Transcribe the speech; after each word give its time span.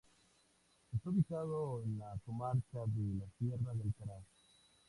Está 0.95 1.11
ubicado 1.11 1.83
en 1.83 1.99
la 1.99 2.17
comarca 2.25 2.79
de 2.87 3.19
la 3.19 3.29
Sierra 3.37 3.71
de 3.75 3.83
Alcaraz. 3.83 4.23